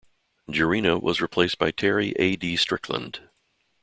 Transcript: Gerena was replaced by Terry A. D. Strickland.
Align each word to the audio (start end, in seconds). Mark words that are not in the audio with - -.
Gerena 0.49 0.99
was 0.99 1.21
replaced 1.21 1.59
by 1.59 1.69
Terry 1.69 2.11
A. 2.17 2.35
D. 2.35 2.55
Strickland. 2.57 3.19